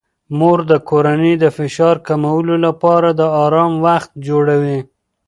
[0.37, 4.79] مور د کورنۍ د فشار کمولو لپاره د آرام وخت جوړوي.